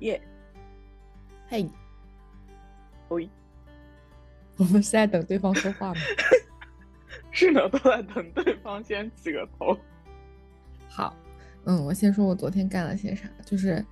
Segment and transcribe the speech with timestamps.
[0.00, 0.20] 耶，
[1.48, 1.68] 嘿，
[3.08, 3.28] 喂，
[4.56, 6.00] 我们是在等对方说话吗？
[7.30, 9.76] 是的，都在等对方先起个头。
[10.88, 11.14] 好，
[11.64, 13.84] 嗯，我先说我昨天干了些啥，就是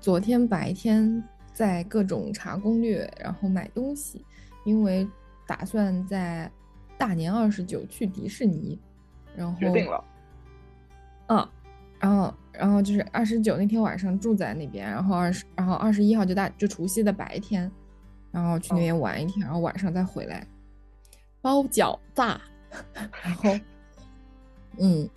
[0.00, 1.22] 昨天白天
[1.52, 4.24] 在各种查攻略，然后买东西，
[4.64, 5.06] 因为
[5.46, 6.50] 打算在
[6.98, 8.78] 大年二十九去迪士尼，
[9.36, 10.04] 然后决定了，
[11.28, 11.48] 嗯，
[12.04, 17.70] 然后然后就是二十九那天晚上住在那边，然后二十然后二十一号就大就除夕的白天，
[18.30, 20.46] 然后去那边玩一天，然后晚上再回来
[21.40, 22.22] 包饺子，
[23.24, 23.58] 然后
[24.78, 25.08] 嗯。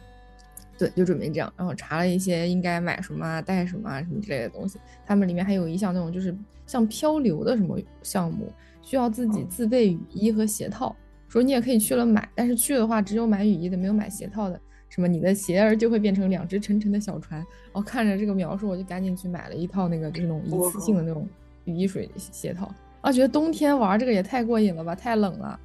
[0.79, 4.77] 对，就准备这样，然后查了一些应该买什么啊、带什么啊、什么之类的东西。
[5.07, 10.95] 他们里面还有一项那种就是像漂流的什么项目，需要自己自备雨衣和鞋套。
[11.27, 14.61] 说你也可以去了买，但是去的话只有买雨衣的，没有买鞋套的。
[14.89, 17.39] 什么你的鞋儿就会变成两只沉沉的小船。
[17.39, 21.27] 然后看着这个描述，我就赶紧去买了一套那个就是那种一次性的那种
[21.65, 22.73] 雨衣水鞋套。
[23.01, 25.59] 啊，觉得冬天玩这个也太过瘾了吧，太冷了。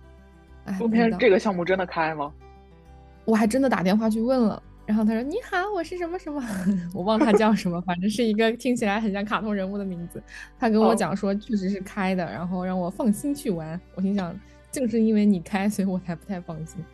[0.64, 2.32] 哎，冬天这个项目真的开吗？
[3.24, 4.62] 我还真的打电话去问了。
[4.84, 6.42] 然后他说：“你好，我是什么什么，
[6.92, 10.20] 我忘他叫什么，反正是一个听起来很像卡通人物的名字。
[10.58, 13.80] 他跟我讲说，确实是开的，然后让我放心去玩。
[13.94, 14.36] 我心想，
[14.72, 16.84] 正是因为你开，所以我才不太放心。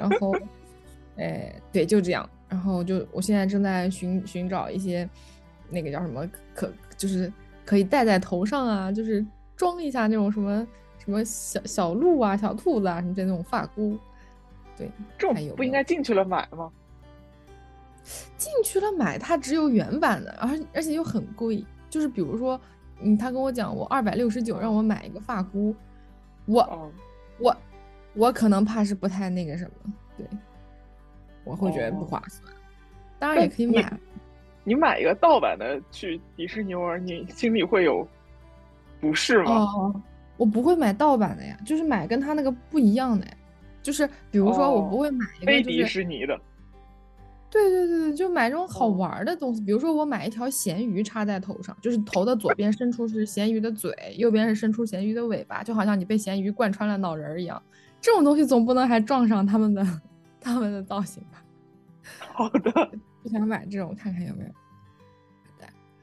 [0.00, 0.34] 然后，
[1.16, 2.28] 哎，对，就这样。
[2.48, 5.08] 然后就我现在正在寻寻找一些
[5.70, 7.32] 那个叫什么可，就是
[7.64, 9.24] 可以戴在头上啊，就是
[9.56, 10.66] 装一下那种什么
[10.98, 13.98] 什么小小鹿啊、小兔子啊什么的那种发箍。
[14.76, 16.70] 对，这种不应该进去了买吗？”
[18.38, 21.64] 进去了买，它只有原版的，而而且又很贵。
[21.90, 22.60] 就是比如说，
[23.00, 25.74] 嗯，他跟我讲，我二百六十九让我买一个发箍，
[26.44, 26.92] 我
[27.40, 27.56] 我
[28.14, 30.26] 我可能怕是不太那个什么，对，
[31.46, 32.52] 我会觉得不划算。
[33.18, 33.98] 当然也可以买，
[34.64, 38.06] 你买一个盗版的去迪士尼玩，你心里会有
[39.00, 39.52] 不适吗？
[39.52, 40.02] 哦，
[40.36, 43.32] 我不会买盗版的呀，就是买跟他那个不一样的呀，
[43.82, 46.38] 就是比如说我不会买一个非迪士尼的。
[47.48, 57.62] 对对对对，就买这种好玩的东西，比如说我买一条咸鱼插在头上，就是头的左边伸出是咸鱼的嘴，右边是伸出咸鱼的尾巴，就好像你被咸鱼贯穿了脑仁儿一样。
[58.00, 59.82] 这种东西总不能还撞上他们的
[60.46, 61.42] 他们的造型吧？
[62.32, 62.70] 好的，
[63.24, 64.50] 就想买这种看看有没有。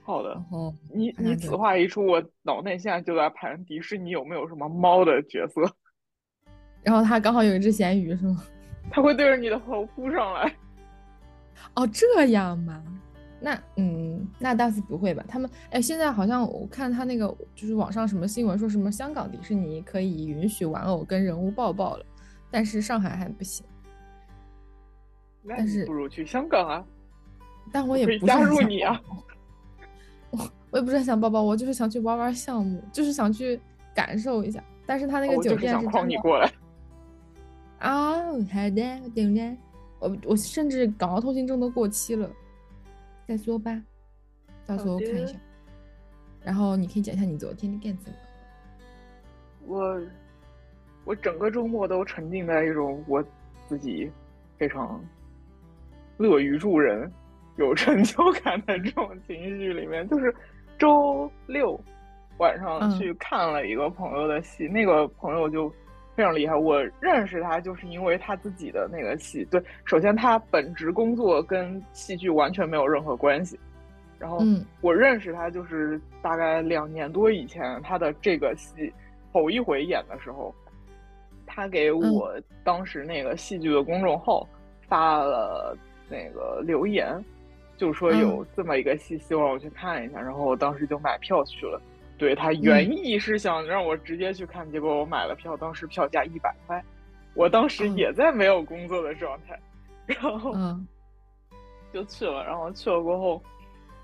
[0.05, 0.31] 好的。
[0.31, 5.61] 然后你你此话一出，我脑内现在就在盘迪士尼有没有什么猫的角色。
[6.83, 8.43] 然后他刚好有一只咸鱼，是吗？
[8.91, 10.53] 他会对着你的头扑上来。
[11.75, 12.83] 哦，这样吗？
[13.39, 15.23] 那嗯，那倒是不会吧？
[15.25, 22.05] 他们哎，现在好像我看他那个就是网上什么新闻，说什么香港迪士尼可以允许玩偶跟人物抱抱了，
[22.51, 23.65] 但是上海还不行。
[25.47, 26.85] 但是不如去香港啊！
[27.71, 29.01] 但我也不加入你啊！
[30.31, 33.59] 我我也不是很想抱抱，我就是想去玩玩项目，就是想去
[33.95, 34.63] 感受一下。
[34.85, 36.51] 但是他那个酒店是诓你过来。
[37.79, 39.57] 啊，好的，我懂了。
[39.99, 42.29] 我我甚至港澳通行证都过期了，
[43.25, 43.81] 再说吧，
[44.65, 45.35] 到时候看一下。
[46.41, 48.15] 然后你可以讲一下你昨天的干什么。
[49.65, 50.01] 我
[51.05, 53.23] 我整个周末都沉浸在一种我
[53.65, 54.11] 自己
[54.57, 55.01] 非常
[56.17, 57.11] 乐于助人、
[57.57, 60.07] 有成就感的这种情绪里面。
[60.09, 60.33] 就是
[60.77, 61.79] 周六
[62.37, 65.73] 晚上去看了一个朋友的戏，那个朋友就。
[66.15, 69.43] 非常厉害，我认识他就是因为他自己的那个戏。
[69.45, 73.59] 对，首先他本职工作跟戏剧完全没有任何关系。
[74.19, 74.39] 然后
[74.79, 78.93] 我认识他就是大概两年多以前，他的这个戏
[79.31, 80.53] 头一回演的时候，
[81.47, 82.31] 他给我
[82.63, 84.47] 当时那个戏剧的公众号
[84.87, 85.75] 发了
[86.13, 87.19] 那个留言，
[87.75, 90.21] 就说有这么一个戏，希望我去看一下。
[90.21, 91.81] 然后我当时就买票去了。
[92.15, 96.81] 对他原意是想让我直接去看，结果我买了票，当时票价一百块，
[97.33, 99.59] 我当时也在没有工作的状态，
[100.05, 100.53] 然后
[101.91, 103.41] 就去了，然后去了过后，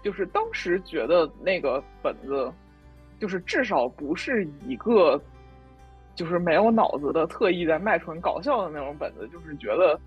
[0.01, 2.51] 就是当时觉得那个本子，
[3.19, 5.21] 就是至少不是一个，
[6.15, 9.97] 就是没有脑子的特意在卖纯搞笑的那种本子，就是觉得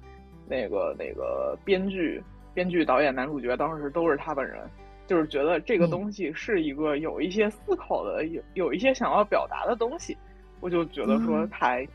[0.48, 2.22] 那个那个编剧、
[2.54, 4.60] 编剧、导演、男主角当时都是他本人。
[5.04, 10.16] 就是觉得这个东西是一个有一些思考的，有有一些想要表达的东西，
[10.60, 11.86] 我就觉得说还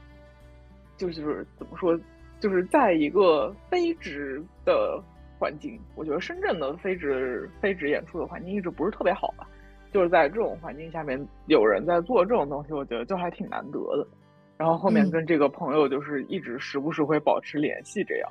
[0.98, 1.98] 就是怎么说，
[2.40, 5.02] 就是在一个非职的
[5.40, 9.48] 环境，我觉得深圳的非职非职演出的环境一直不是特别好吧。
[9.92, 14.06] 就是在这种环境下面，有人在做这种东西，我觉得就还挺难得的。
[14.57, 18.30] 然后后面跟这个朋友就是一直时不时会保持联系这样，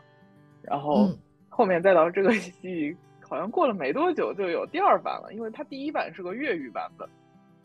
[0.63, 1.09] 然后
[1.49, 2.97] 后面再到这个 戏。
[3.29, 7.09] 好像过了没多久就有第二版了，因为它第一版是个粤语版本，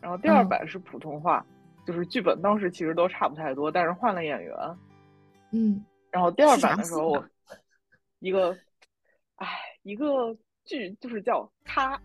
[0.00, 1.46] 然后第二版是普通话，
[1.86, 4.56] 就是剧本当时其实都差不太多，但是换了演员。
[5.52, 7.24] 嗯，然后第二版的时候，我
[8.18, 8.50] 一个，
[9.36, 9.46] 哎，
[9.84, 11.96] 一个剧就是叫他，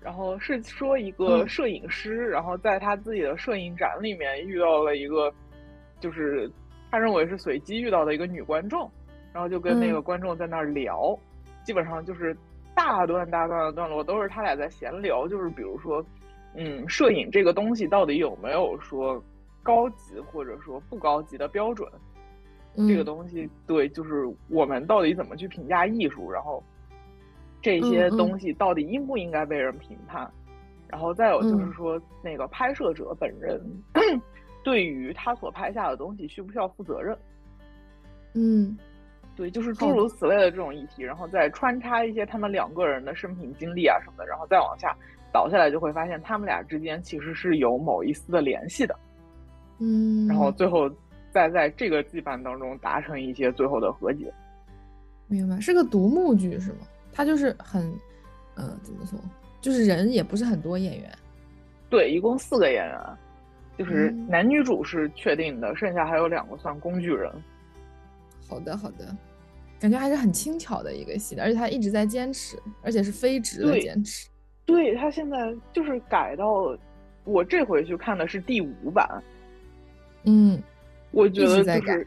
[0.00, 5.30] 然后是说一个摄影师，然后在他自己的摄影展里面遇到了一个，
[6.00, 6.50] 就是
[6.90, 8.90] 他认为是随机遇到的一个女观众，
[9.32, 11.16] 然后就跟那个观众在那儿聊，
[11.64, 12.36] 基本上就是
[12.74, 16.04] 大段大段的段落都是他俩在闲聊，就是比如说，
[16.54, 19.22] 嗯，摄影这个东西到底有没有说
[19.62, 21.88] 高级或者说不高级的标准？
[22.76, 26.62] 这个东西对，就是我们到底怎么去评价艺术，然后
[27.60, 30.30] 这些东西到底应不应该被人评判，
[30.86, 33.60] 然后再有就是说那个拍摄者本人
[34.62, 37.16] 对于他所拍下的东西需不需要负责任？
[38.34, 38.78] 嗯，
[39.36, 44.96] 对，就是诸如此类的这种议题，然后再穿插一些他们两个人的生平经历啊什么的，然后再往下
[45.32, 48.98] 倒下来，就会发现他们俩之间其实是有某一丝的联系的。
[49.78, 50.90] 嗯，然后最后。
[51.32, 54.34] 再在这个羁绊当中达成一些最后的和解，
[55.28, 56.78] 明白是个独幕剧是吗？
[57.12, 57.80] 它就是很，
[58.56, 59.16] 呃，怎么说？
[59.60, 61.08] 就是人也不是很多演员，
[61.88, 63.00] 对，一共四个演员，
[63.76, 67.30] 就是男女主是确定的，剩下还有两个算工具人。
[68.48, 69.16] 好的，好的，
[69.80, 74.28] 感觉还是很轻巧的一个戏，而且他一直在坚持，而且是非直的坚持。
[74.66, 76.76] 对他现在就是改到，
[77.24, 79.22] 我这回去看的是第五版，
[80.24, 80.62] 嗯。
[81.12, 82.06] 我觉得就是，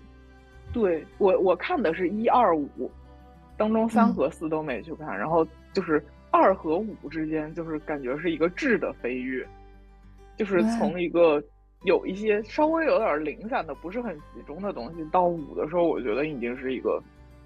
[0.71, 2.89] 对我我看的是一二五，
[3.57, 6.01] 当中三和四都没去看，然后就是
[6.31, 9.45] 二和五之间就是感觉是一个质的飞跃，
[10.37, 11.43] 就是从一个
[11.83, 17.01] 有一些稍微有点零散的不是很集中的东西，到五的时候，我觉得已经是一个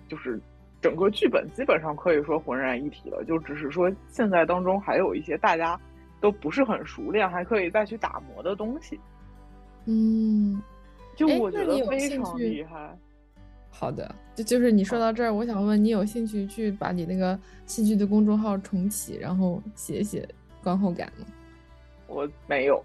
[0.07, 0.39] 就是
[0.81, 5.79] 整个剧本基本上可以说浑然一体了，就只是说现在当中还有一些大家
[6.19, 8.99] 都不是很熟练，还可以再去打磨的东西，
[9.85, 10.61] 嗯。
[11.15, 12.95] 就我觉得非常厉害。
[13.71, 17.35] 好的，就就是你说到这儿，我想问你有兴趣去把你那个
[17.65, 20.29] 戏剧的公众号重启，然后写写
[20.61, 21.25] 观后感吗？
[22.05, 22.79] 我没有。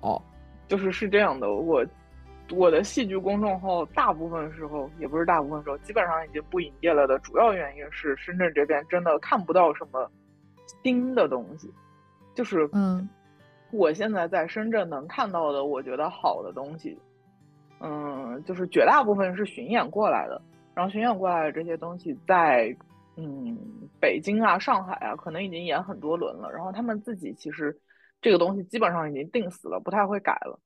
[0.00, 0.18] 哦，
[0.68, 1.84] 就是是这样的，我
[2.50, 10.10] 我的戏剧公众号大部分时候也不是大部分时候，基本上已经不营业了的主要原因是深圳这边真的看不到什么
[10.82, 11.72] 新的东西，
[12.34, 13.08] 就是嗯，
[13.70, 16.98] 我现在在深圳能看到的，我觉得好的东西。
[17.80, 20.40] 嗯，就是绝大部分是巡演过来的，
[20.74, 22.74] 然后巡演过来的这些东西在
[23.16, 23.58] 嗯
[24.00, 26.50] 北京啊、上海啊，可能已经演很多轮了。
[26.50, 27.76] 然后他们自己其实
[28.24, 30.58] 这个东西基本上已经定死了，不太会改了。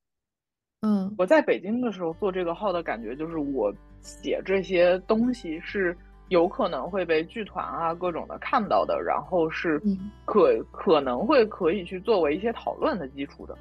[0.83, 5.97] 嗯，我在北京的时候做这个号的感觉就是，我写这些东西是
[6.29, 9.83] 有可能会被剧团啊各种的看到的，然后是
[10.25, 13.59] 可可能会可以去作为一些讨论的基础的。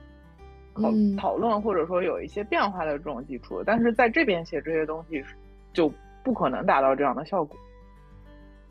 [0.75, 5.25] 讨讨论或者说有一些变化的这种基础，但是在这边写这些东西
[5.73, 5.91] 就
[6.23, 7.57] 不可能达到这样的效果，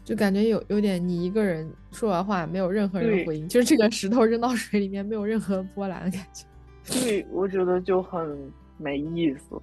[0.06, 6.46] 就感觉有有点你一个人说完话没有任何人回应，就是这个石头扔到水里面没有任何波澜的感觉。
[6.88, 9.60] 对，我觉得就很没意思。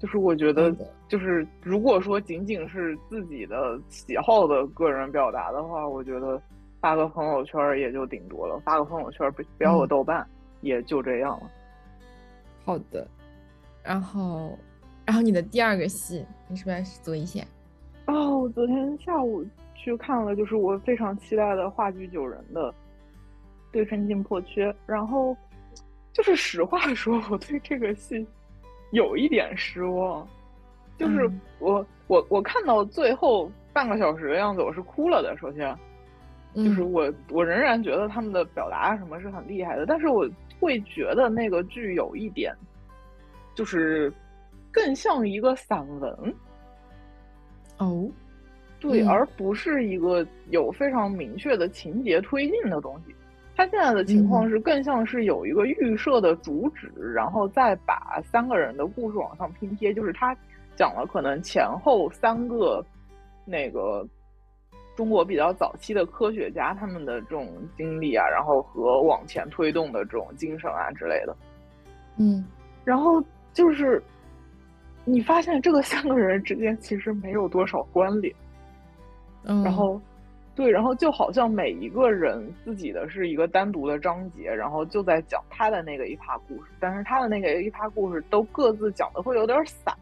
[0.00, 0.74] 就是我觉得，
[1.08, 6.42] 就是如果说仅仅是自己的喜好的个人表达的话，我觉得
[6.80, 10.26] 发个朋友圈也就顶多了，发个朋友圈不不要个豆瓣
[10.60, 11.48] 也就这样了。
[12.64, 13.06] 好的，
[13.84, 14.58] 然后，
[15.06, 17.46] 然后你的第二个戏，你是不是做一些？
[18.06, 22.74] 哦，我昨天下午去看了，就是我非常期待的话剧《九人》的
[23.72, 24.74] 对称镜破缺。
[24.86, 25.36] 然后，
[26.12, 28.26] 就是实话 说，我对这个戏
[28.92, 30.26] 有一点失望。
[30.96, 35.36] 就是我我我看到最后半个小时的样子，我是哭了的。
[35.36, 35.76] 首先，
[36.54, 40.28] 就是我我仍然觉得他们的表达什么是很厉害的，但是我。
[40.60, 42.54] 会觉得那个剧有一点，
[43.54, 44.10] 就是
[44.72, 46.34] 更像一个散文
[47.76, 48.08] 哦，
[48.90, 53.14] 对，而不是一个有非常明确的情节推进的东西。
[53.56, 59.92] 他现在的情况是更像是有一个预设的主旨，然后再把三个人的故事往上拼贴。
[59.92, 60.36] 就是他
[60.76, 62.84] 讲了可能前后三个
[63.44, 64.06] 那个。
[64.96, 71.36] 中国比较早期的科学家，他们的这种经历啊，然后和往前推动的这种精神啊之类的，
[72.16, 72.46] 嗯，
[72.84, 73.20] 然后
[73.52, 74.00] 就是
[75.04, 78.32] 你发现这个三个人之间其实没有多少关联，
[79.44, 80.00] 嗯，然后
[80.54, 89.94] 对，然后就好像每一个人自己的是一个单独的章节，然后就在讲他的那个一趴故事，但是他的那个一趴故事都各自讲的会有点散，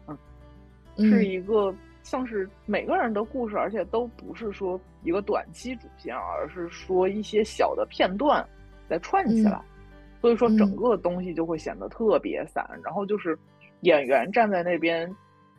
[0.97, 1.41] 是一。
[1.41, 1.73] 个
[2.03, 8.45] 像是每个人的故事，而且都不是说一个短期主线，而是说一些小的片段
[8.89, 9.61] 在串起来，
[10.19, 12.61] 所以说整个东西就会显得特别散。
[12.83, 13.39] 然后就是
[13.83, 15.09] 演员站在那边，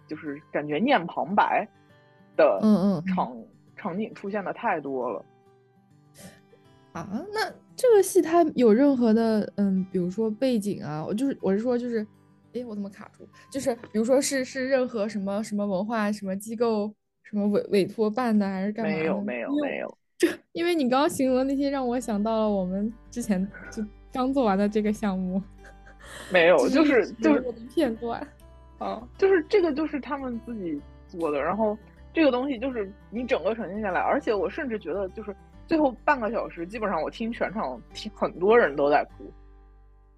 [0.06, 1.66] 就是感觉念旁白
[2.36, 2.60] 的
[3.14, 3.34] 场
[3.84, 5.24] 场景出现的太多了。
[6.92, 12.06] 啊，那这个戏它有任何的嗯，比如说背景啊，我就是我是说就是，
[12.54, 13.28] 哎，我怎么卡住？
[13.50, 16.90] 就是比如说是是任何什么什么文化什么机构
[17.24, 18.90] 什么委委托办的还是干嘛？
[18.90, 25.42] 没有没有没有，这因为你刚刚形容那些让我想到了我们之前就刚做完的这个项目。
[26.32, 28.26] 没有， 就是就是片段。
[28.78, 31.76] 啊，就是这个就是他们自己做的，然后
[32.14, 35.36] 这个东西就是你整个呈现下来，而且我甚至觉得就是。
[35.66, 39.32] 最后半个小时，基本上我听全场听很多人都在哭，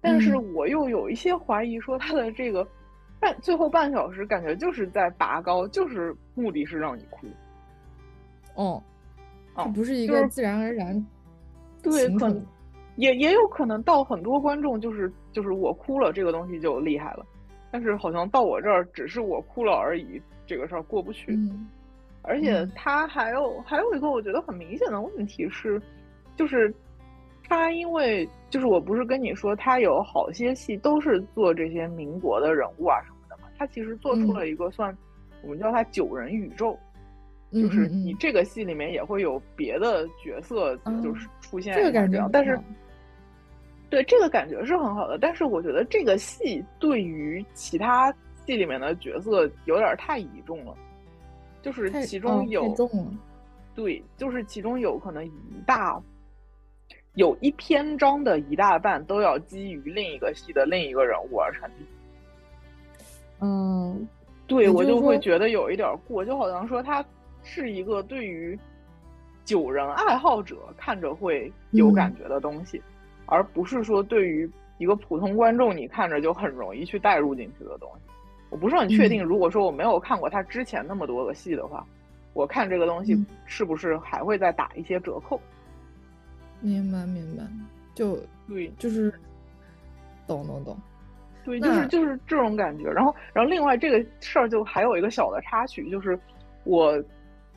[0.01, 2.67] 但是我又有一些怀疑，说他的这个
[3.17, 7.27] 半最后半小时感觉就是在拔高，就是目的是让你哭。
[8.55, 8.83] 哦，
[9.55, 11.07] 这不是一个自然而然，
[11.81, 12.45] 对，可能
[12.97, 17.25] 也也有可能到很多观众就是就是我哭了，这个东西就厉害了，
[17.71, 21.39] 但是好像到我这儿只是我哭了而已，这个事儿过不去。
[22.27, 25.81] 而且他还有还有一个我觉得很明显的问题是，
[26.35, 26.73] 就是
[27.47, 34.95] 他因为就是我不是跟你说他有好些戏都是做这些民国的人物啊什么的嘛，他其实做出了一个算
[35.41, 36.77] 我们叫他九人宇宙，
[37.53, 42.59] 就是你这个戏里面也会有别的角色就是出现这个感觉，但是
[43.89, 48.13] 对这个感觉是很好的，但是我觉得这个戏对于其他
[48.45, 50.75] 戏里面的角色有点太倚重了。
[51.61, 52.73] 就是其中有，
[53.75, 55.31] 对，就是其中有可能一
[55.65, 56.01] 大，
[57.15, 61.85] 有一篇章的一大半都要基于另一个戏的另一个人物而成立。
[63.39, 64.07] 嗯，
[64.47, 67.05] 对我就会觉得有一点过，就好像说他
[67.43, 68.57] 是一个对于
[69.45, 72.81] 九人爱好者看着会有感觉的东西，
[73.25, 78.06] 而不是说对于一个普通观众你看着就很容易去带入进去的东西。
[78.49, 81.85] 我不是很确定，如果说我没有看过他之前那么多个戏的话，
[82.33, 85.39] 我看这个东西是不是还会再打一些折扣？
[86.61, 87.43] 明白明白，
[87.93, 89.13] 就对，就是
[90.25, 90.77] 懂懂懂，
[91.43, 92.89] 对，就是就是这种感觉。
[92.89, 96.17] 然后然后另外这个事儿就还有一个小的插曲，就是
[96.63, 97.03] 我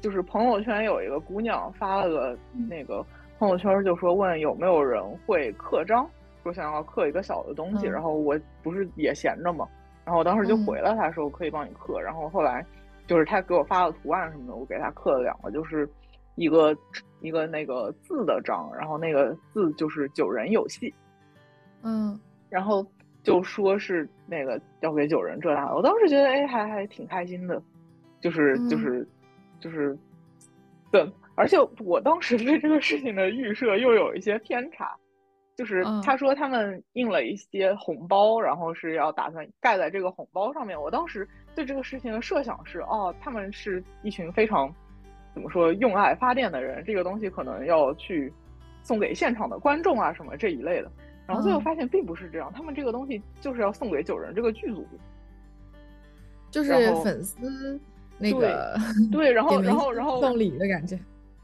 [0.00, 3.04] 就是朋友圈有一个姑娘发了个那个
[3.38, 6.09] 朋友圈，就说问有没有人会刻章，
[6.42, 9.68] 说想要刻一个小的东西，然后我不是也闲着嘛。
[10.04, 12.64] 然后我当时就回了他说可以帮你刻，然后后来
[13.07, 15.88] 就是他给我发了图案什么的，我给他刻了两个，就是
[16.35, 16.76] 一个
[17.21, 20.92] 一个那个字的章，然后那个字就是九人有戏，
[21.83, 22.85] 嗯，然后
[23.23, 27.62] 就说是那个要给九人这那的，我当时觉得哎还还挺开心的，
[28.21, 29.07] 就是就是
[29.61, 29.97] 就是
[30.90, 34.97] 对，而且我当时对这个事情的预设又有一些偏差。
[35.61, 40.81] 就是他说他们印了一些红包，然后是要打算盖在这个红包上面。
[40.81, 44.75] 我当时对这个事情的设想是，哦，他们是一群非常
[45.35, 48.33] 怎么说用爱发电的人，这个东西可能要去
[48.83, 50.90] 送给现场的观众啊什么这一类的。
[51.26, 54.87] 然后最后发现并不是这样，他们这个东西就是要送给九人这个剧组，
[56.50, 56.73] 就是
[57.05, 57.79] 粉丝
[58.17, 58.79] 那个
[59.12, 60.99] 对，然 后然后然后送礼的感觉。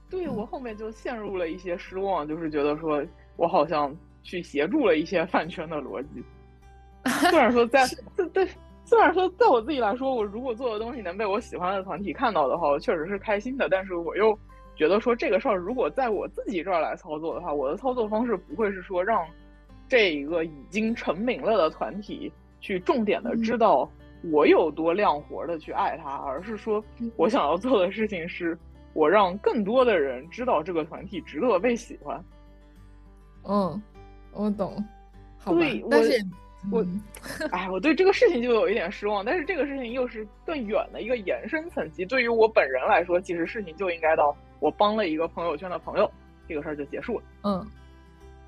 [0.09, 3.05] 对我后面就陷入了一些失望，就是觉得说。
[3.39, 3.95] 我好像
[4.27, 6.21] 去协助了一些饭圈的逻辑，
[7.31, 8.49] 虽然说在对对，
[8.85, 13.69] 虽然说在我自己来说，我如果做的东西能被我喜欢的团体看到的话，我确实是开心的。
[13.69, 14.37] 但是我又
[14.75, 19.25] 觉得说这个事儿如果在我自己这儿来操作的话，我的操作方式不会是说让
[19.89, 23.89] 这一个已经成名了的团体去重点的知道
[24.33, 26.83] 我有多亮活的去爱他，而是说
[27.15, 28.59] 我想要做的事情是
[28.93, 32.25] 我让更多的人知道这个团体值得被喜欢。
[33.49, 33.81] 嗯，
[34.37, 34.85] 我懂。
[35.39, 36.25] 好对，但是
[36.73, 36.85] 我，
[37.53, 39.25] 哎，我对这个事情就有一点失望。
[39.25, 42.05] 但是这个事情又是更远的一个延伸层级。
[42.05, 46.11] 对于我本人来说，其实事情就应该到我帮了一个朋友圈的朋友，
[46.49, 47.25] 这个事儿就结束了。
[47.45, 47.67] 嗯，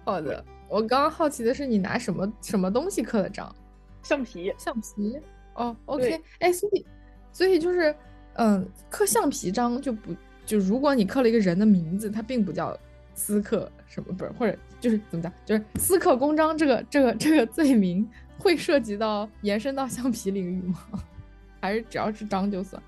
[0.05, 0.45] 好的。
[0.69, 3.55] 我刚刚好奇的是，你拿什么什么东西刻的章？
[4.03, 5.19] 橡皮，橡皮。
[5.55, 6.21] 哦，OK。
[6.41, 6.87] 哎，所以，
[7.33, 7.95] 所以就是，
[8.35, 10.15] 嗯，刻橡皮章就不
[10.45, 12.77] 就如果你刻了一个人的名字，它并不叫
[13.15, 14.59] 私刻什么，不是或者。
[14.81, 15.33] 就是怎么讲？
[15.45, 18.09] 就是私刻公章这个 这个这个罪名
[18.39, 20.79] 会涉及到延伸到橡皮领域吗？
[21.61, 22.81] 还是只要是章就算？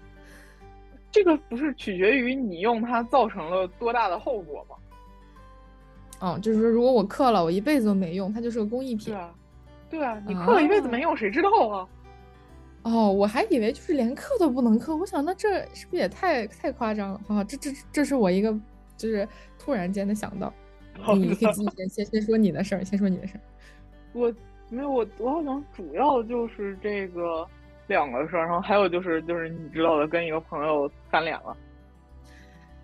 [1.10, 4.76] 这个不是取决于你用它造成了多大的后果吗？
[6.20, 9.06] 哦，就是说如果我刻了，我一辈子都没用，它就是个工艺品。
[9.06, 9.34] 对啊，
[9.90, 11.88] 对啊，你刻了一辈子没用，谁知道啊？
[12.82, 17.20] 哦，我还以为就是连刻都不能刻，我想那这是不是也太太夸张了？
[17.26, 18.56] 啊，这这这是我一个
[18.96, 19.26] 就是
[19.58, 20.52] 突然间的想到。
[21.16, 23.40] 你可以先先先说你的事儿，先说你的事儿。
[24.12, 24.32] 我
[24.68, 27.46] 没有，我我好像主要就是这个
[27.86, 31.56] 两个事儿，然后还有就是就是你知道的，跟一个朋友翻脸了。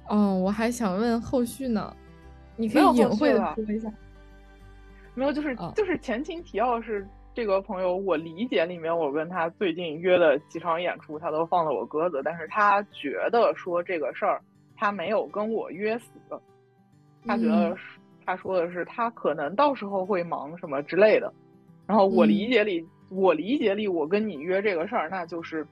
[0.09, 1.95] 哦，我还想问后续呢，
[2.57, 3.93] 你可以隐晦的说一下。
[5.15, 14.41] 没有，就是就是前情提要是这个朋友，我理解里面，我跟他最近约的几场演出，他都放了我鸽子，但是他觉得说这个事儿，
[14.77, 16.11] 他没有跟我约死，
[17.27, 17.77] 他觉得。
[18.27, 21.33] 他说的是他可能到时候会忙什么之类的，
[21.87, 25.65] 然后我理解里，我理解里，我跟你约这个事儿，那就是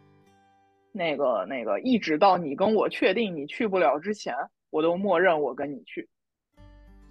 [0.92, 4.32] 那个那个，一直到你跟我确定你去不了之前，
[4.70, 6.08] 我都默认我跟你去。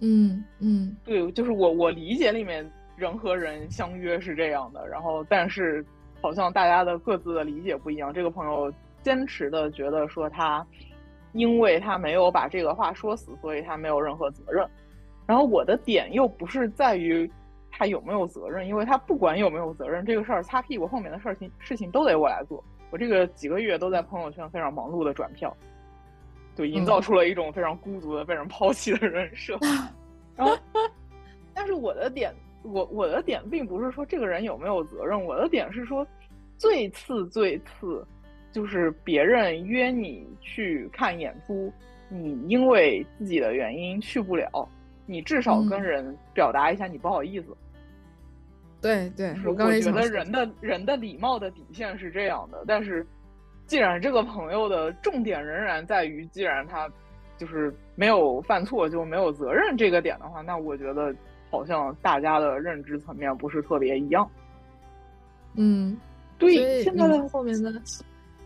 [0.00, 5.84] 嗯嗯，对，就是我我理解里面人和人相约是这样的，然后但是
[6.22, 8.12] 好像大家的各自的理解不一样。
[8.12, 8.72] 这个朋友
[9.02, 10.66] 坚持的觉得说他，
[11.32, 14.66] 因为他没有把这个话说死，所以他没有任何责任。
[15.26, 17.30] 然后我的点又不是在于
[17.70, 22.62] 他有没有责任，因为他不管有没有责任，这个事儿擦屁股后面的事情事情都得我来做。
[22.90, 25.56] 我这个几个月都在朋友圈非常忙碌的转票，
[26.54, 29.58] 就营造出了一种非常孤独的被人抛弃的人设。
[30.36, 30.56] 然后，
[31.52, 36.06] 但是我的点，我我的点并不是说这个人有没有责任，我的点是说，
[36.56, 38.06] 最次最次，
[38.52, 41.72] 就是别人约你去看演出，
[42.08, 44.68] 你因为自己的原因去不了。
[45.06, 47.56] 你至少跟人表达一下你不好意思。
[48.80, 52.64] 对对，我我觉得人的人的礼貌的底线是这样的。
[52.66, 53.06] 但是，
[53.66, 56.86] 既然这个朋友的重点仍然在于，既然他
[57.38, 61.14] 就是没有犯错就没有责任这个点的话，那我觉得
[61.50, 64.28] 好像大家的认知层面不是特别一样。
[65.54, 65.96] 嗯，
[66.36, 67.72] 对，现在的后面的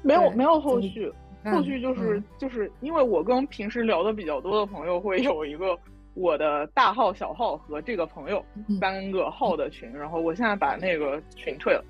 [0.03, 1.13] 没有没有后续，
[1.47, 5.77] 后续就是就是因为我跟平时聊的比较多的朋友会有一个。
[6.19, 8.45] 我的大号、小号和这个朋友
[8.81, 11.85] 三个号的群，然后我现在把那个群退了，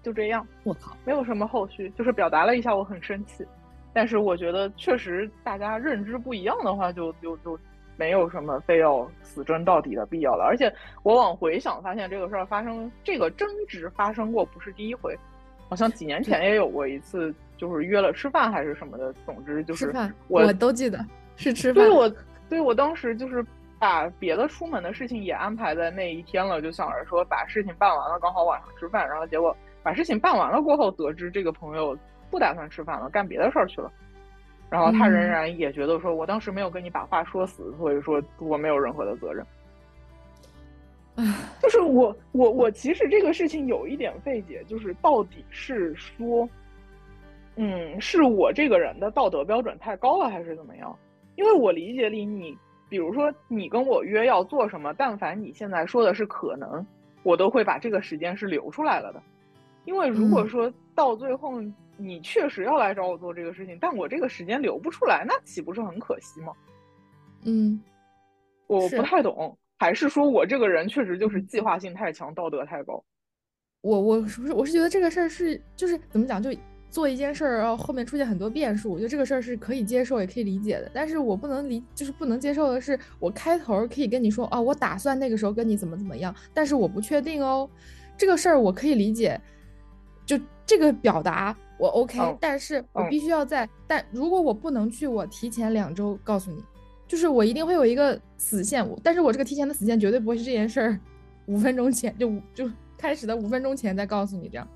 [0.00, 0.46] 就这样。
[0.62, 3.44] 我靠，没有什么后续，就是表达了一下我很生气，
[3.92, 7.58] 但是我觉得确实大家认知不一样的话，就就就
[7.96, 10.44] 没有什么非要死争到底的必要了。
[10.44, 10.72] 而且
[11.02, 15.18] 我往回想，发现这个事儿发生，这个争执发生过不是第一回，
[15.68, 19.92] 好像几年前也有过一次，就是约了吃饭还是什么的，总之就是
[20.28, 21.04] 我都记得。
[21.36, 22.08] 是吃饭，所以我，
[22.48, 23.44] 所以我当时就是
[23.78, 29.08] 把别的出门的事情也安排在那一天了，就想着说把事情办完了，刚好晚上吃饭。
[29.08, 31.96] 然后结果把事情办完了过后，得知这个朋友
[32.30, 33.92] 不打算吃饭了，干别的事儿去了。
[34.70, 39.46] 然后他仍然也觉得说，我当时没有跟你把话说死，所以说我没有任何的责任。
[41.62, 46.48] 就是我，我，我其实这个事情有一点费解，就是到底是说，
[47.54, 50.98] 嗯，是我这个人的道德标准太高了，还是怎么样？
[51.36, 52.56] 因为我理解里，你
[52.88, 56.86] 比如说你跟我约要做什么，但凡你现在说的是可能，
[57.22, 59.22] 我都会把这个时间是留出来了的。
[59.84, 61.60] 因为如果说到最后
[61.96, 66.52] 你确实要来找我做这个事情，但我这个时间留不出来，那岂不是很可惜吗？
[67.44, 67.80] 嗯，
[68.66, 73.02] 我不太懂，还是说我这个人确实就是计划性太强，道德太高？
[73.82, 76.50] 我我是不是我是觉得这个事儿是就是怎么讲就。
[76.94, 80.88] 做一件事儿，然后后面出现很多变数，我觉得这个事儿是可以接受，也可以理解的。
[80.94, 87.68] 但是我不能理，就是不能接受的是，我开头可以跟你说，哦，我打算那个时候跟你怎么怎么样，但是我不确定哦。
[88.16, 89.40] 这个事儿我可以理解，
[90.24, 96.62] 就这个表达我 OK，但是我必须要在，但如果我不能去，我提前两周告诉你，
[97.08, 101.00] 就是我一定会有一个死线，但是我这个提前的死线绝对不会是这件事儿
[101.46, 104.68] 五分钟前就就开始的五分钟前再告诉你这样。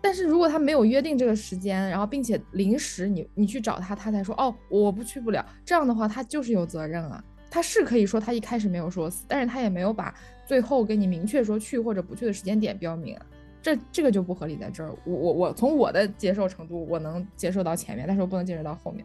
[0.00, 7.22] 但是如果他没有约定这个时间，然后并且临时你你去找他，他才说哦我不去不了，这样的话他就是有责任啊。
[7.50, 10.14] 他是可以说他一开始没有说死，但是他也没有把
[10.46, 13.18] 最后给你明确说去或者不去的时间点标明，
[13.62, 14.94] 这这个就不合理在这儿。
[15.04, 19.04] 我我我从我的接受程度，我能接受到前面，但是我不能接受到后面。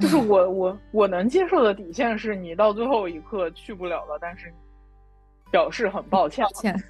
[0.00, 4.52] 就 是我我我能接受的底线是你到最后一刻去不了了，但是
[5.52, 6.44] 表示很抱歉。
[6.44, 6.82] 抱歉。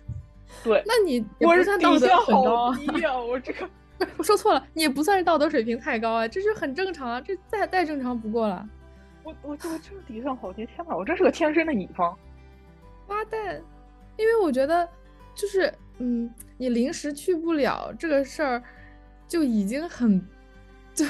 [0.62, 3.18] 对，那你我是底线好低啊！
[3.18, 3.68] 我这个
[4.16, 8.68] 我说错了，你也不算是道德水平太高啊，这是很正常啊，这再再正常不过了。
[9.22, 10.96] 我我这个这个底线好低，天哪！
[10.96, 12.16] 我真是个天生的乙方，
[13.08, 13.62] 妈蛋！
[14.16, 14.88] 因为我觉得
[15.34, 18.62] 就是嗯，你临时去不了这个事儿，
[19.28, 20.26] 就已经很
[20.94, 21.04] 就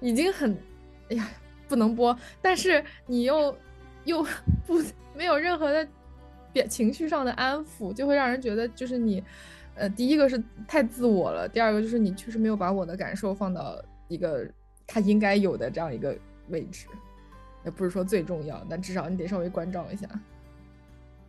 [0.00, 0.56] 已经很
[1.10, 1.28] 哎呀
[1.68, 3.56] 不能播，但是你又
[4.04, 4.22] 又
[4.66, 4.82] 不
[5.14, 5.86] 没有任何的。
[6.64, 9.22] 情绪上的安抚就会让人觉得，就是你
[9.74, 13.76] 呃，第一个是太自我了，第二个就是你确实没有把我的感受放到
[14.08, 14.46] 一个
[14.86, 16.16] 他应该有的这样一个
[16.48, 16.86] 位置，
[17.64, 20.08] 也不是说最重要，但至少你得稍微关照一下。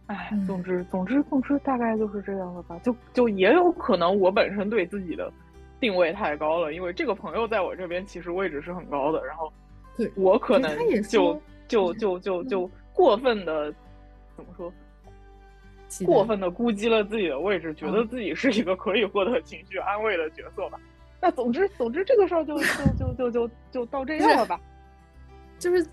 [0.06, 2.80] 哎，总之，总之，总之，大概就是这样了吧。
[2.82, 5.30] 就就也有可能我本身对自己的
[5.82, 9.52] 定位太高了，因为这个朋友在我这边其实位置是很高的，然后
[9.98, 10.72] 对我可能
[11.10, 13.70] 就就就就就过分的
[14.38, 14.72] 怎么说？
[16.06, 20.80] 过分的估计了自己的位置，觉得自己是一个可以获得情绪安慰的角色吧。
[21.22, 22.66] 那总之，总之这个事儿就就
[22.98, 24.60] 就就就就到这样了吧。
[25.58, 25.84] 就是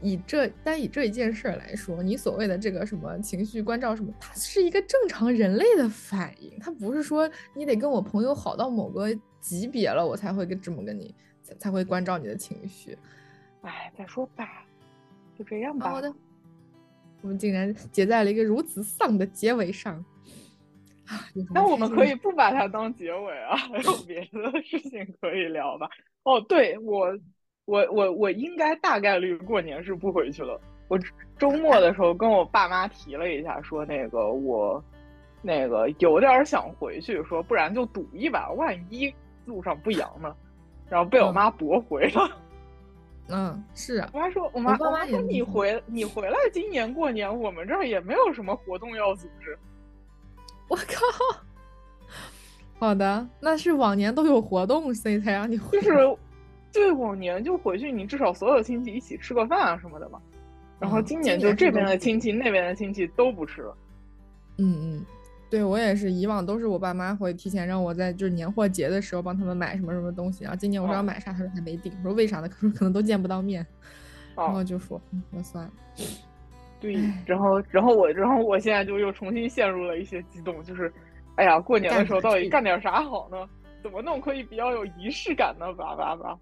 [0.00, 12.96] 以这单以这一件事儿来说，你所谓的这个什么情绪关照什么，它是一个正常人类的反应，它不是说你得跟我朋友好到某个级别了，我才会跟这么跟你才才会关照你的情绪。
[13.60, 14.64] 哎，再说吧，
[15.38, 15.90] 就这样吧。
[15.90, 16.10] 好的。
[17.22, 19.94] 我们竟然结在了一个如此丧的结尾上，
[21.06, 21.20] 啊！
[21.54, 25.88] 那我们可以不把它当结尾啊，还有别的事情可以聊吧？
[26.22, 27.08] 哦，对我，
[27.66, 30.60] 我，我，我应该大概率过年是不回去了。
[30.88, 30.98] 我
[31.38, 34.82] 周末的时候跟我爸妈提了一下，说那个我
[35.42, 39.12] 那个有点想回去，说不然就赌一把，万一
[39.44, 40.34] 路上不阳呢？
[40.88, 42.30] 然后被我妈驳回了。
[43.30, 44.10] 嗯，是啊。
[44.12, 49.58] 我妈说，我妈我妈说你回你回来，今年过年我们这儿也没有什么活动要组织。
[50.68, 51.40] 我靠！
[52.78, 55.80] 好的，那是往年都有活动，所以才让你回。
[55.80, 56.16] 就是，
[56.72, 60.20] 对，往年就回去，你至少所有亲戚一起吃个饭啊什么的嘛。
[60.78, 63.76] 然后今年就这边的亲戚那边的亲戚都不吃了。
[64.58, 65.06] 嗯嗯。
[65.50, 72.46] 对我也是，以往都是我爸妈会提前让我在就是年货节的时候帮他们买什么什么东西，然后今年我说要买啥，他说还没定，我说为啥呢？
[72.48, 73.66] 他说可能都见不到面，
[74.36, 75.70] 然后就说那算了。
[76.80, 76.94] 对，
[77.26, 80.90] 然后然后我然后我现在就又重新陷入了一些激动，就是
[81.34, 83.36] 哎呀，过年的时候到底干点啥好呢？
[83.82, 85.72] 怎么弄可以比较有仪式感呢？
[85.74, 86.38] 叭叭叭。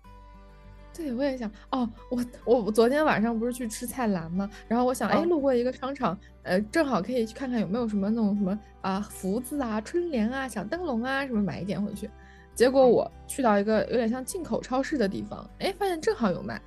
[0.95, 4.51] 对，我也想哦，我我我昨天晚上不是去吃菜篮吗？
[4.67, 12.11] 然后我想，哎，路过一个商场，呃，正好可以去看看有没有什么那种什么啊福字啊、春联啊、小灯笼啊什么买一点回去。
[12.55, 16.61] 结果我去到一个有点像进口超市的地方，哎，发现正好有卖。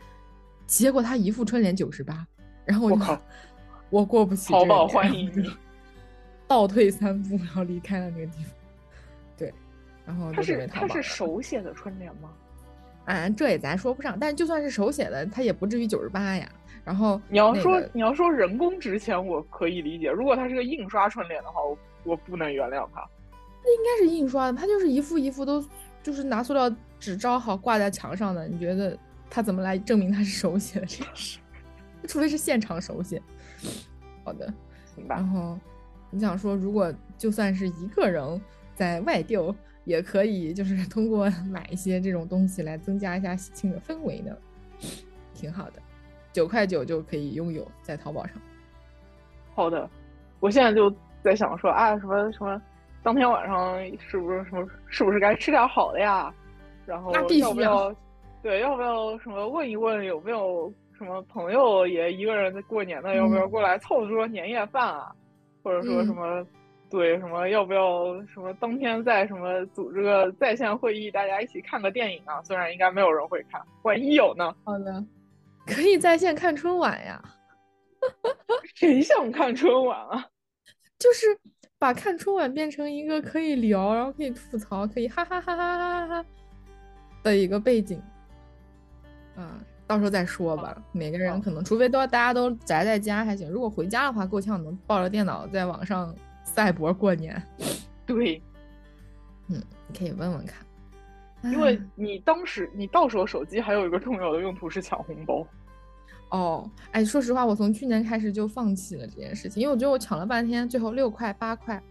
[0.66, 2.26] 结果他一副春联九十八，
[2.64, 3.18] 然后我就
[3.90, 4.54] 我过不起。
[4.54, 5.52] 淘宝欢迎你，
[6.48, 8.54] 倒退三步，然后离开了那个地方。
[9.36, 9.54] 对，
[10.06, 12.30] 然后他是他是手写的春联吗？
[13.06, 16.48] 啊，这也咱说不上，但就算是手写的，它也不至于九十八呀。
[16.84, 20.10] 然后你要说你要说人工值钱，我可以理解。
[20.10, 23.08] 如果它是个印刷春联的话，我我不能原谅它。
[23.64, 25.64] 那应该是印刷的，它就是一副一副都
[26.02, 28.48] 就是拿塑料纸招好挂在墙上的。
[28.48, 28.98] 你觉得
[29.30, 31.40] 它怎么来证明它是手写的这件事？
[32.08, 33.22] 除非是现场手写。
[34.24, 34.52] 好的，
[34.96, 35.16] 行吧。
[35.16, 35.60] 然后
[36.10, 38.42] 你想说，如果就算是一个人
[38.76, 39.56] 在外丢。
[39.84, 44.36] 也可以，就是通过 买一些这种东西来增加一下喜庆的氛围呢，
[45.34, 45.74] 挺好的。
[46.32, 48.36] 九块九就可以拥有在淘宝上。
[49.54, 49.90] 好的，
[50.40, 52.62] 我现在就在想说啊，什么什么，
[53.04, 56.34] 当天晚上是不是什么，是不是该吃点好的呀？
[56.86, 57.94] 然后要不要？
[58.42, 65.14] 对，要不要什么问一问有没有什么朋友也一个人在过年的，要不要过来凑桌年夜饭啊？
[65.64, 66.46] 或者说什么？
[66.92, 72.44] 对，什么要不要什么当天在什么组织个在线会议，大家一起看个电影啊？
[72.44, 74.54] 虽然应该没有人会看，万一有呢？
[74.66, 75.02] 好的，
[75.66, 77.24] 可以在线看春晚呀。
[78.76, 80.26] 谁想看春晚啊？
[81.00, 81.26] 就是
[81.80, 86.26] 把看春晚变成一个可以聊，然后可以吐槽，可以哈哈哈哈哈哈
[87.24, 88.02] 的一个背景。
[89.38, 90.76] 啊，到时候再说吧。
[90.92, 93.50] 每个人可能，除非都大家都宅在家还行。
[93.50, 96.14] 如果回家的话，够呛能抱着电脑在网上。
[96.44, 97.42] 赛博过年，
[98.06, 98.42] 对，
[99.48, 100.66] 嗯，你可以问问看，
[101.52, 105.46] 因为你当时你到时候手机还有一个重要的用途是抢红包。
[106.30, 111.82] 哦，哎，说实话，我从去年开始就放弃了这件事情，因为我觉得我抢了半天，最后六块八块，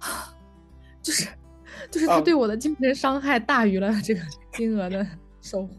[1.02, 1.28] 就是
[1.90, 4.20] 就是他对我的精神伤害大于了这个
[4.54, 5.06] 金额的
[5.42, 5.74] 收获，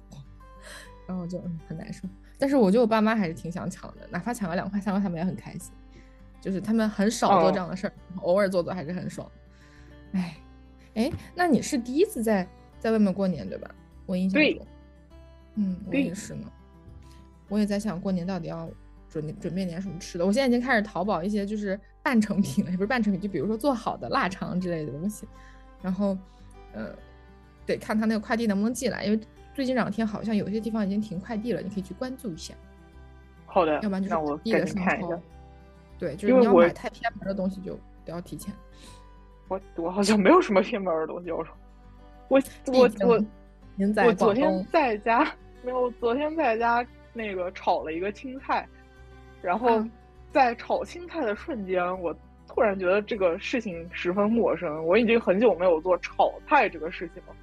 [1.07, 2.07] 然后就很难受。
[2.37, 5.73] 但是我觉得我爸妈还是挺想抢的，哪怕抢个两块三块，他们也很开心。
[6.47, 9.29] 就是他们很少做这样的事儿，偶尔做做还是很爽。
[10.13, 10.37] 哎，
[10.93, 12.47] 哎，那你是第一次在
[12.79, 13.69] 在外面过年对吧？
[14.05, 14.65] 我印象中，
[15.55, 16.49] 嗯，我也是呢。
[17.49, 18.69] 我也在想过年到底要
[19.09, 20.25] 准准备点什么吃的。
[20.25, 25.27] 我现在已经开始淘宝一些就是半成品了，也不是半成品，就比如说做好的腊肠之类的东西。
[25.81, 26.17] 然后，
[26.71, 26.95] 呃，
[27.65, 29.19] 得看他那个快递能不能寄来，因为
[29.53, 32.53] 最近两天好像有些地方已经停快递了，你可以去关注一下。
[33.45, 35.19] 好的，要不然就是那我递的看一下。
[35.99, 37.73] 对，就是你要买太偏门的东西就
[38.05, 38.53] 不要提前。
[39.47, 41.53] 我我好像没有什么偏门的东西要说。
[42.27, 43.25] 我我我
[43.75, 45.23] 您在我昨天在家
[45.63, 48.67] 没有，昨天在家那个炒了一个青菜，
[49.41, 49.83] 然后
[50.31, 52.13] 在炒青菜的瞬间，我
[52.47, 54.85] 突然觉得这个事情十分陌生。
[54.85, 57.35] 我已经很久没有做炒菜这个事情了。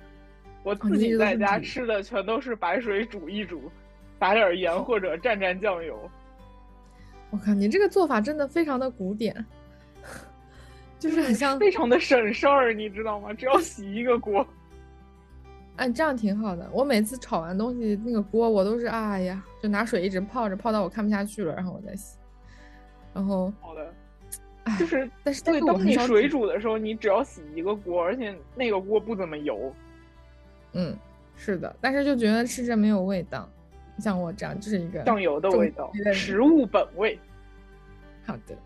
[0.62, 3.70] 我自己在家吃的全都是白水煮一煮，
[4.20, 5.98] 撒点盐或者蘸蘸酱油。
[7.34, 9.44] 我靠，你这个做法真的非常的古典，
[11.00, 13.34] 就是很像非常的省事儿，你知道吗？
[13.34, 14.46] 只要洗一个锅。
[15.76, 16.70] 哎，这样挺好的。
[16.72, 22.16] 我每次炒完东西，那个锅我都是哎呀，就拿水一直泡着，泡到我看不下去了，然后我再洗。
[23.12, 23.92] 然后好的，
[24.78, 29.74] 就是，但是对，当你水煮的时候，你只要洗一个锅，而且那个锅不怎么油。
[30.74, 30.96] 嗯，
[31.36, 33.48] 是的，但是就觉得吃着没有味道。
[33.98, 37.18] 像我这样，就是一个酱油的味道，食物本味。
[38.24, 38.56] 好的。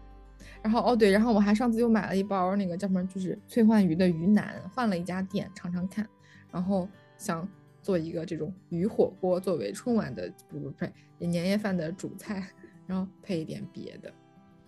[0.62, 6.06] 然后哦对，然后我还上次又买了一包那个叫什么，就是翠焕鱼的鱼腩，换了一家店尝尝看。
[6.50, 7.46] 然后想
[7.82, 12.42] 做一个这种鱼火锅，作为春晚的不不呸，年夜饭的主菜，
[12.86, 14.12] 然后配一点别的，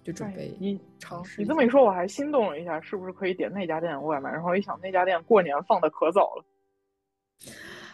[0.02, 1.40] 就准备你尝试。
[1.40, 4.30] 你这么一说，我还心动了一下，是不是可以点那家店的外卖？
[4.30, 6.44] 然后一想，那家店过年放的可早了，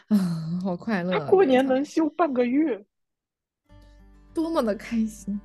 [0.08, 0.16] 啊，
[0.62, 1.26] 好快乐！
[1.26, 2.84] 过年能休半个月，
[4.32, 5.40] 多么的开心！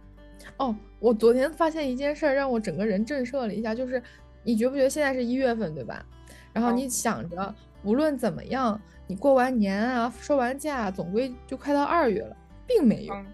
[0.57, 4.01] 哦，我昨天发现一件事儿，让我整个人震慑了一下，就是
[4.43, 6.05] 你觉不觉得现在是一月份，对吧？
[6.53, 7.55] 然后你想着。
[7.83, 13.25] 无论怎么样，你过完年啊，收完假，总归就快到二月了，并没有。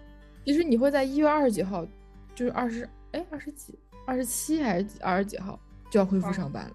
[0.46, 1.86] 其实你会在一月二十几号，
[2.34, 5.60] 就是二十哎二十几、二十七还是二十几号
[5.90, 6.70] 就要恢复上班了。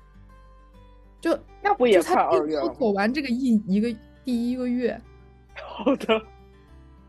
[1.19, 2.69] 就那不也快二月了？
[2.75, 3.89] 走完这个一一个
[4.25, 4.99] 第一个月，
[5.55, 6.21] 好的，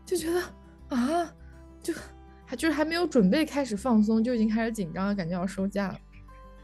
[0.05, 0.41] 就觉得
[0.89, 1.33] 啊，
[1.81, 1.93] 就
[2.45, 5.99] 还就是还没有准备开始放松，就已经开始紧张了，感觉要收假了。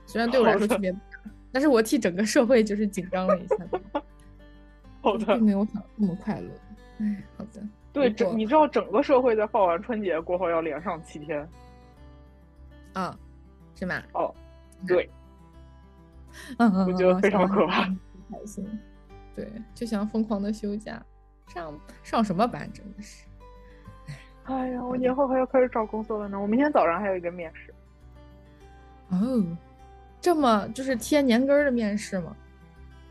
[0.06, 0.96] 虽然对我来说特别。
[1.54, 3.58] 但是我替整个社会就是紧张了一下，
[5.04, 6.50] 好的，并没有想那么快乐。
[7.00, 7.62] 哎，好的，
[7.92, 11.46] 对，整你知道整个社会在放完春节过后要连上七天，
[12.94, 13.20] 啊，
[13.76, 14.02] 是吗？
[14.14, 14.34] 哦，
[14.88, 15.10] 对，
[16.58, 18.66] 嗯嗯，我觉得非常可怕，开心，
[19.36, 21.04] 对，就想疯狂的休假，
[21.48, 23.26] 上上什么班真的是，
[24.44, 27.74] 哎呀，我年后还要开始找工作了呢，我明天早上还有一个面试，
[29.10, 29.58] 哦。
[30.20, 32.36] 这么就是贴年根儿的面试吗？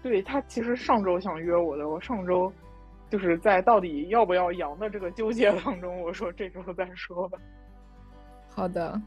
[0.00, 2.52] 对他其实上周想约我的，我上周
[3.11, 7.37] 就是在到底要不要阳的这个纠结当中，我说这周再说吧。
[8.48, 9.02] 好的，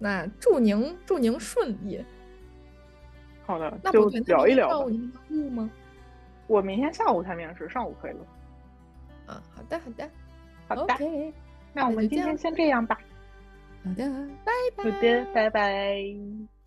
[0.00, 2.04] 那祝您祝您顺利。
[3.46, 4.84] 好的，那就聊一聊。
[6.48, 8.26] 我明天下午才面试，上午可以了。
[9.26, 10.10] 啊，好的好的，
[10.66, 10.94] 好的。
[10.94, 11.32] OK，
[11.72, 12.98] 那我们今天先这样吧。
[13.84, 14.10] 好的，
[14.44, 14.84] 拜拜。
[14.84, 16.57] 好的，拜拜。